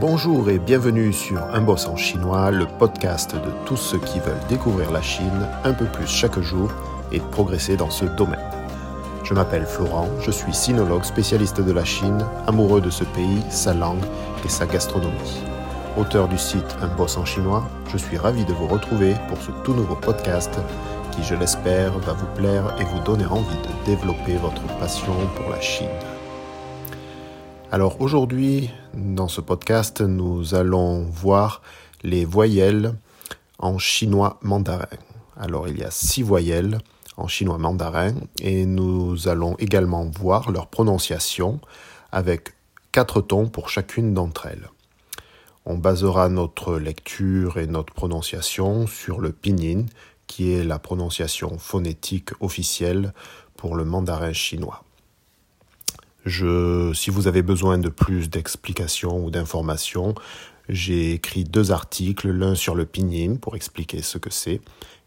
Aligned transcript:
Bonjour 0.00 0.48
et 0.48 0.58
bienvenue 0.58 1.12
sur 1.12 1.42
Un 1.52 1.60
boss 1.60 1.86
en 1.86 1.94
chinois, 1.94 2.50
le 2.50 2.64
podcast 2.64 3.34
de 3.34 3.50
tous 3.66 3.76
ceux 3.76 3.98
qui 3.98 4.18
veulent 4.18 4.46
découvrir 4.48 4.90
la 4.92 5.02
Chine 5.02 5.46
un 5.62 5.74
peu 5.74 5.84
plus 5.84 6.06
chaque 6.06 6.40
jour 6.40 6.72
et 7.12 7.20
progresser 7.20 7.76
dans 7.76 7.90
ce 7.90 8.06
domaine. 8.06 8.40
Je 9.24 9.34
m'appelle 9.34 9.66
Florent, 9.66 10.08
je 10.22 10.30
suis 10.30 10.54
sinologue 10.54 11.04
spécialiste 11.04 11.60
de 11.60 11.70
la 11.70 11.84
Chine, 11.84 12.24
amoureux 12.46 12.80
de 12.80 12.88
ce 12.88 13.04
pays, 13.04 13.42
sa 13.50 13.74
langue 13.74 14.02
et 14.42 14.48
sa 14.48 14.64
gastronomie. 14.64 15.42
Auteur 15.98 16.28
du 16.28 16.38
site 16.38 16.78
Un 16.80 16.88
boss 16.88 17.18
en 17.18 17.26
chinois, 17.26 17.68
je 17.92 17.98
suis 17.98 18.16
ravi 18.16 18.46
de 18.46 18.54
vous 18.54 18.68
retrouver 18.68 19.16
pour 19.28 19.36
ce 19.36 19.50
tout 19.64 19.74
nouveau 19.74 19.96
podcast 19.96 20.58
qui, 21.12 21.22
je 21.22 21.34
l'espère, 21.34 21.98
va 21.98 22.14
vous 22.14 22.34
plaire 22.36 22.74
et 22.80 22.84
vous 22.84 23.00
donner 23.00 23.26
envie 23.26 23.44
de 23.44 23.84
développer 23.84 24.36
votre 24.36 24.62
passion 24.78 25.12
pour 25.36 25.50
la 25.50 25.60
Chine. 25.60 25.88
Alors 27.72 28.00
aujourd'hui, 28.00 28.68
dans 28.94 29.28
ce 29.28 29.40
podcast, 29.40 30.00
nous 30.00 30.56
allons 30.56 31.04
voir 31.04 31.62
les 32.02 32.24
voyelles 32.24 32.96
en 33.60 33.78
chinois 33.78 34.40
mandarin. 34.42 34.88
Alors 35.36 35.68
il 35.68 35.78
y 35.78 35.84
a 35.84 35.90
six 35.92 36.24
voyelles 36.24 36.78
en 37.16 37.28
chinois 37.28 37.58
mandarin 37.58 38.14
et 38.40 38.66
nous 38.66 39.28
allons 39.28 39.54
également 39.60 40.04
voir 40.04 40.50
leur 40.50 40.66
prononciation 40.66 41.60
avec 42.10 42.54
quatre 42.90 43.20
tons 43.20 43.46
pour 43.48 43.68
chacune 43.68 44.14
d'entre 44.14 44.46
elles. 44.46 44.68
On 45.64 45.78
basera 45.78 46.28
notre 46.28 46.76
lecture 46.76 47.56
et 47.58 47.68
notre 47.68 47.94
prononciation 47.94 48.88
sur 48.88 49.20
le 49.20 49.30
pinyin, 49.30 49.86
qui 50.26 50.50
est 50.50 50.64
la 50.64 50.80
prononciation 50.80 51.56
phonétique 51.56 52.30
officielle 52.40 53.14
pour 53.56 53.76
le 53.76 53.84
mandarin 53.84 54.32
chinois. 54.32 54.82
Si 56.26 57.10
vous 57.10 57.26
avez 57.26 57.42
besoin 57.42 57.78
de 57.78 57.88
plus 57.88 58.28
d'explications 58.28 59.24
ou 59.24 59.30
d'informations, 59.30 60.14
j'ai 60.68 61.12
écrit 61.12 61.44
deux 61.44 61.72
articles, 61.72 62.30
l'un 62.30 62.54
sur 62.54 62.74
le 62.74 62.86
pinyin 62.86 63.36
pour 63.36 63.56
expliquer 63.56 64.02
ce 64.02 64.18
que 64.18 64.30
c'est, 64.30 64.60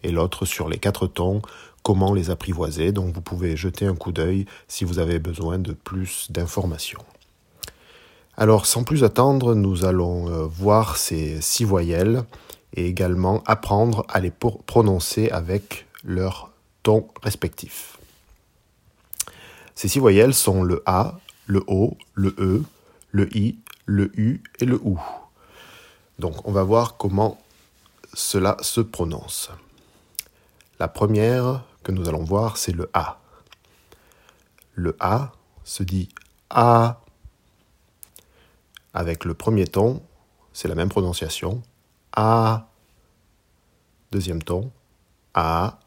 et 0.03 0.11
l'autre 0.11 0.45
sur 0.45 0.67
les 0.67 0.77
quatre 0.77 1.07
tons, 1.07 1.41
comment 1.83 2.13
les 2.13 2.29
apprivoiser. 2.29 2.91
Donc 2.91 3.13
vous 3.13 3.21
pouvez 3.21 3.55
jeter 3.55 3.85
un 3.85 3.95
coup 3.95 4.11
d'œil 4.11 4.45
si 4.67 4.83
vous 4.83 4.99
avez 4.99 5.19
besoin 5.19 5.59
de 5.59 5.73
plus 5.73 6.31
d'informations. 6.31 7.03
Alors 8.35 8.65
sans 8.65 8.83
plus 8.83 9.03
attendre, 9.03 9.53
nous 9.53 9.85
allons 9.85 10.27
euh, 10.29 10.45
voir 10.45 10.97
ces 10.97 11.39
six 11.39 11.63
voyelles 11.63 12.23
et 12.75 12.87
également 12.87 13.43
apprendre 13.45 14.05
à 14.09 14.19
les 14.19 14.31
prononcer 14.31 15.29
avec 15.29 15.85
leur 16.03 16.49
ton 16.81 17.07
respectif. 17.21 17.99
Ces 19.75 19.87
six 19.87 19.99
voyelles 19.99 20.33
sont 20.33 20.63
le 20.63 20.83
A, 20.85 21.19
le 21.45 21.63
O, 21.67 21.97
le 22.13 22.35
E, 22.37 22.63
le 23.11 23.35
I, 23.35 23.57
le 23.85 24.11
U 24.19 24.41
et 24.59 24.65
le 24.65 24.79
OU. 24.83 24.99
Donc 26.19 26.47
on 26.47 26.51
va 26.51 26.63
voir 26.63 26.97
comment 26.97 27.39
cela 28.13 28.57
se 28.61 28.81
prononce. 28.81 29.49
La 30.79 30.87
première 30.87 31.63
que 31.83 31.91
nous 31.91 32.07
allons 32.07 32.23
voir, 32.23 32.57
c'est 32.57 32.71
le 32.71 32.89
A. 32.93 33.19
Le 34.73 34.95
A 34.99 35.31
se 35.63 35.83
dit 35.83 36.09
A. 36.49 37.01
Avec 38.93 39.25
le 39.25 39.33
premier 39.33 39.65
ton, 39.65 40.03
c'est 40.53 40.67
la 40.67 40.75
même 40.75 40.89
prononciation. 40.89 41.61
A. 42.15 42.67
Deuxième 44.11 44.43
ton, 44.43 44.71
A. 45.33 45.79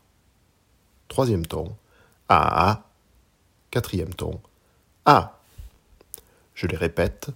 Troisième 1.08 1.46
ton, 1.46 1.76
A. 2.28 2.85
Quatrième 3.70 4.14
ton. 4.14 4.41
A. 5.05 5.39
Je 6.55 6.67
les 6.67 6.77
répète. 6.77 7.28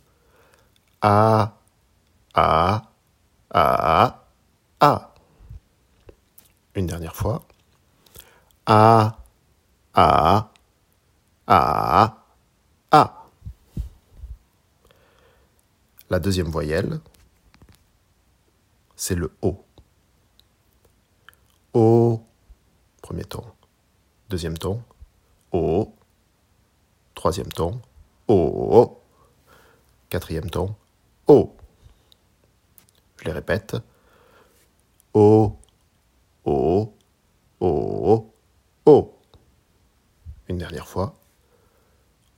A. 1.03 1.55
A. 2.35 2.83
A. 3.51 4.25
A. 4.81 5.15
Une 6.75 6.87
dernière 6.87 7.17
fois. 7.17 7.43
A. 8.67 9.19
A. 9.95 10.51
A. 11.47 12.17
A. 12.93 13.27
La 16.09 16.19
deuxième 16.19 16.49
voyelle, 16.49 17.01
c'est 18.97 19.15
le 19.15 19.33
O. 19.43 19.65
O. 21.73 22.23
Premier 23.01 23.25
ton. 23.25 23.45
Deuxième 24.29 24.59
ton. 24.59 24.83
O. 25.53 25.95
Troisième 27.21 27.53
ton, 27.53 27.79
O. 28.29 28.99
Quatrième 30.09 30.49
ton, 30.49 30.75
O. 31.27 31.55
Je 33.19 33.27
les 33.27 33.33
répète. 33.33 33.77
O, 35.13 35.55
O, 36.47 36.95
O, 37.61 38.33
O. 38.87 39.19
Une 40.49 40.57
dernière 40.57 40.89
fois. 40.89 41.15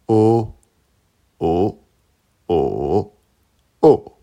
O, 0.08 0.52
O, 1.38 1.78
O, 2.48 3.12
O. 3.82 4.16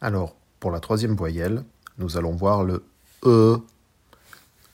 Alors, 0.00 0.34
pour 0.58 0.72
la 0.72 0.80
troisième 0.80 1.14
voyelle, 1.14 1.64
nous 1.98 2.16
allons 2.16 2.34
voir 2.34 2.64
le 2.64 2.84
E. 3.22 3.62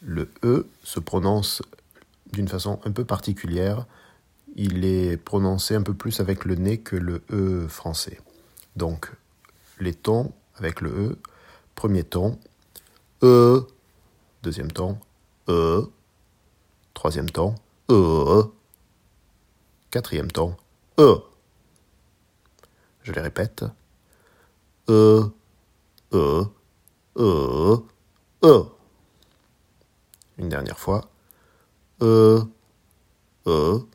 Le 0.00 0.32
E 0.42 0.66
se 0.82 1.00
prononce 1.00 1.60
d'une 2.32 2.48
façon 2.48 2.80
un 2.84 2.90
peu 2.92 3.04
particulière. 3.04 3.86
Il 4.54 4.84
est 4.84 5.16
prononcé 5.16 5.74
un 5.74 5.82
peu 5.82 5.94
plus 5.94 6.20
avec 6.20 6.44
le 6.44 6.56
nez 6.56 6.78
que 6.78 6.96
le 6.96 7.22
E 7.30 7.68
français. 7.68 8.20
Donc, 8.76 9.10
les 9.80 9.94
tons 9.94 10.32
avec 10.56 10.80
le 10.80 10.90
E, 10.90 11.18
premier 11.74 12.04
ton, 12.04 12.38
E, 13.22 13.66
deuxième 14.42 14.70
ton, 14.70 14.98
E, 15.48 15.88
troisième 16.94 17.30
ton, 17.30 17.54
E, 17.90 18.44
quatrième 19.90 20.30
ton, 20.30 20.56
E. 20.98 21.18
Je 23.02 23.12
les 23.12 23.20
répète. 23.20 23.64
E, 24.88 25.30
E, 26.12 26.44
E, 27.16 27.76
E. 28.44 28.64
Une 30.38 30.48
dernière 30.48 30.78
fois. 30.78 31.11
E, 32.02 32.42
E, 33.46 33.86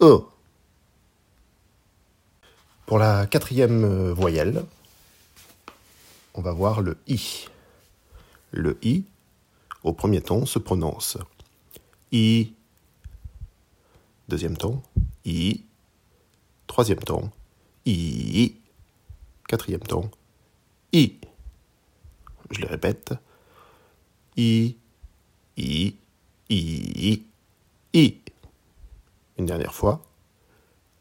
E. 0.00 0.20
Pour 2.86 2.98
la 2.98 3.26
quatrième 3.26 3.84
euh, 3.84 4.14
voyelle, 4.14 4.64
on 6.34 6.42
va 6.42 6.52
voir 6.52 6.80
le 6.80 6.96
I. 7.08 7.48
Le 8.52 8.78
I, 8.84 9.04
au 9.82 9.92
premier 9.92 10.20
ton, 10.20 10.46
se 10.46 10.60
prononce 10.60 11.18
I. 12.12 12.52
Deuxième 14.28 14.56
ton, 14.56 14.82
I. 15.24 15.64
Troisième 16.68 17.00
ton, 17.00 17.32
I. 17.84 18.54
Quatrième 19.48 19.80
ton, 19.80 20.08
I. 20.92 21.18
Je 22.50 22.60
le 22.60 22.68
répète. 22.68 23.14
I. 24.36 24.76
I, 25.56 25.96
I, 26.50 27.22
I. 27.94 28.20
Une 29.38 29.46
dernière 29.46 29.74
fois. 29.74 30.02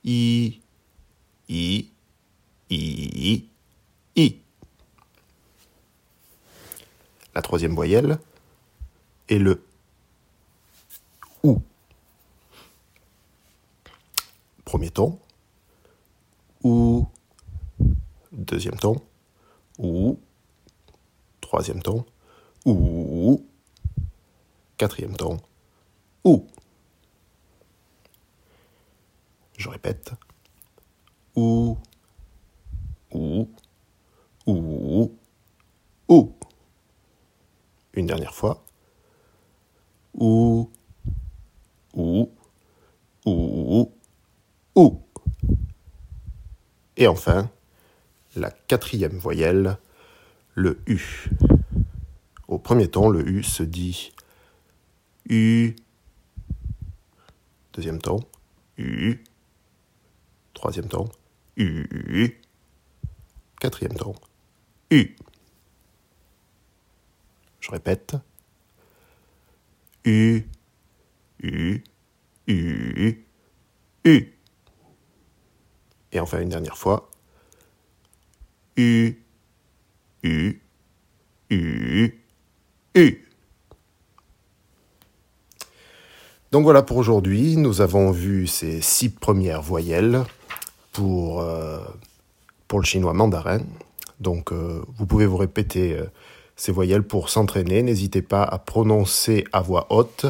I, 0.03 0.61
I, 1.49 1.89
I, 2.69 3.49
I. 4.15 4.39
La 7.33 7.41
troisième 7.41 7.75
voyelle 7.75 8.17
est 9.27 9.39
le 9.39 9.61
OU. 11.43 11.61
Premier 14.63 14.89
ton. 14.89 15.19
OU. 16.63 17.05
Deuxième 18.31 18.77
ton. 18.77 19.01
OU. 19.79 20.17
Troisième 21.41 21.81
ton. 21.81 22.05
OU. 22.65 23.45
Quatrième 24.77 25.15
ton. 25.15 25.37
Ou. 26.25 26.45
Je 29.57 29.69
répète. 29.69 30.11
Ou. 31.35 31.77
Ou. 33.11 33.49
Ou. 34.45 35.17
Ou. 36.09 36.35
Une 37.93 38.05
dernière 38.05 38.35
fois. 38.35 38.65
Ou. 40.13 40.69
Ou. 41.93 42.29
Ou. 43.25 43.91
Ou. 44.75 45.01
Et 46.97 47.07
enfin, 47.07 47.49
la 48.35 48.51
quatrième 48.51 49.17
voyelle, 49.17 49.77
le 50.53 50.81
U. 50.87 51.29
Au 52.47 52.59
premier 52.59 52.89
ton, 52.89 53.09
le 53.09 53.27
U 53.27 53.43
se 53.43 53.63
dit 53.63 54.11
U. 55.29 55.75
Deuxième 57.73 57.99
ton. 57.99 58.19
U. 58.77 59.23
Troisième 60.53 60.87
ton. 60.87 61.09
U. 61.57 62.41
Quatrième 63.59 63.95
ton. 63.95 64.15
U. 64.91 65.15
Je 67.59 67.71
répète. 67.71 68.15
U. 70.05 70.43
U. 71.41 71.83
U. 72.47 73.25
U. 74.05 74.31
Et 76.11 76.19
enfin 76.19 76.41
une 76.41 76.49
dernière 76.49 76.77
fois. 76.77 77.09
U. 78.77 79.15
U. 80.23 80.61
U. 81.49 82.21
U. 82.95 83.24
Donc 86.55 86.63
voilà 86.63 86.83
pour 86.83 86.95
aujourd'hui, 86.95 87.57
nous 87.57 87.81
avons 87.81 88.11
vu 88.11 88.47
ces 88.47 88.79
six 88.79 89.09
premières 89.09 89.61
voyelles 89.61 90.23
pour, 90.93 91.41
euh, 91.41 91.83
pour 92.69 92.79
le 92.79 92.85
chinois 92.85 93.11
mandarin. 93.11 93.59
Donc 94.21 94.53
euh, 94.53 94.81
vous 94.97 95.05
pouvez 95.05 95.25
vous 95.25 95.35
répéter 95.35 95.97
euh, 95.97 96.05
ces 96.55 96.71
voyelles 96.71 97.03
pour 97.03 97.27
s'entraîner. 97.27 97.83
N'hésitez 97.83 98.21
pas 98.21 98.43
à 98.43 98.57
prononcer 98.57 99.43
à 99.51 99.59
voix 99.59 99.87
haute 99.89 100.27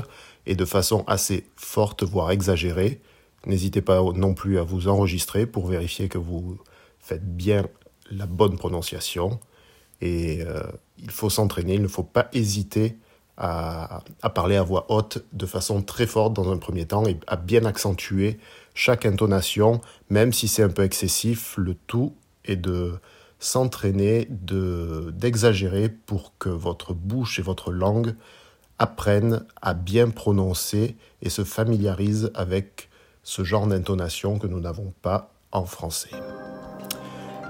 et 0.48 0.56
de 0.56 0.66
façon 0.66 1.04
assez 1.06 1.46
forte, 1.58 2.02
voire 2.02 2.32
exagérée. 2.32 3.02
N'hésitez 3.46 3.84
pas 3.84 4.02
non 4.02 4.34
plus 4.34 4.58
à 4.58 4.64
vous 4.64 4.88
enregistrer 4.88 5.46
pour 5.46 5.68
vérifier 5.68 6.10
que 6.10 6.18
vous 6.18 6.58
faites 6.98 7.36
bien 7.38 7.68
la 8.10 8.26
bonne 8.26 8.58
prononciation. 8.58 9.40
Et 10.02 10.40
il 10.98 11.12
faut 11.12 11.30
s'entraîner, 11.30 11.76
il 11.76 11.84
ne 11.84 11.88
faut 11.88 12.02
pas 12.02 12.30
hésiter 12.34 12.98
à, 13.38 14.02
parler 14.34 14.56
à 14.56 14.64
voix 14.64 14.86
haute 14.90 15.24
de 15.34 15.46
façon 15.46 15.82
très 15.82 16.08
forte 16.08 16.34
dans 16.34 16.52
un 16.52 16.58
premier 16.58 16.86
temps 16.86 17.06
et 17.06 17.18
à 17.28 17.36
bien 17.36 17.66
accentuer 17.66 18.40
chaque 18.74 19.06
intonation, 19.06 19.82
même 20.10 20.34
si 20.34 20.48
c'est 20.48 20.64
un 20.64 20.70
peu 20.70 20.84
excessif, 20.84 21.56
le 21.58 21.76
tout 21.88 22.14
est 22.46 22.56
de 22.56 22.94
s'entraîner, 23.40 24.28
de, 24.30 25.12
d'exagérer 25.14 25.90
pour 25.90 26.34
que 26.40 26.50
votre 26.50 26.94
bouche 26.94 27.40
et 27.40 27.42
votre 27.42 27.72
langue 27.72 28.16
apprennent 28.80 29.46
à 29.62 29.74
bien 29.74 30.10
prononcer 30.10 30.96
et 31.22 31.30
se 31.30 31.44
familiarisent 31.44 32.32
avec 32.34 32.90
ce 33.24 33.44
genre 33.44 33.68
d'intonation 33.68 34.40
que 34.40 34.48
nous 34.48 34.60
n'avons 34.60 34.94
pas 35.02 35.32
en 35.52 35.66
français. 35.66 36.10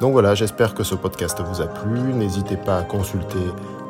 Donc 0.01 0.11
voilà, 0.11 0.35
j'espère 0.35 0.73
que 0.73 0.83
ce 0.83 0.95
podcast 0.95 1.41
vous 1.41 1.61
a 1.61 1.67
plu. 1.67 1.99
N'hésitez 2.13 2.57
pas 2.57 2.79
à 2.79 2.83
consulter 2.83 3.39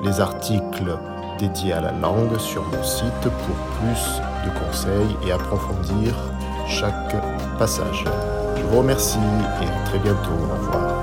les 0.03 0.19
articles 0.19 0.97
dédié 1.37 1.73
à 1.73 1.81
la 1.81 1.91
langue 1.91 2.37
sur 2.37 2.63
mon 2.63 2.83
site 2.83 3.21
pour 3.21 3.55
plus 3.79 4.21
de 4.45 4.59
conseils 4.59 5.17
et 5.25 5.31
approfondir 5.31 6.15
chaque 6.67 7.15
passage. 7.57 8.05
Je 8.57 8.63
vous 8.63 8.79
remercie 8.79 9.19
et 9.61 9.67
à 9.67 9.85
très 9.85 9.99
bientôt. 9.99 10.31
Au 10.31 10.55
revoir. 10.55 10.94